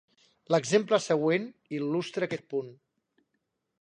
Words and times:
L'exemple 0.53 0.99
següent 1.07 1.45
il·lustra 1.81 2.29
aquest 2.31 2.47
punt. 2.55 2.73